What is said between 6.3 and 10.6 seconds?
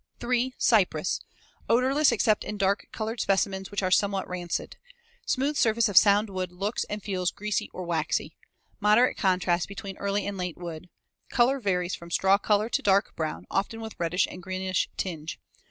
wood looks and feels greasy or waxy. Moderate contrast between early and late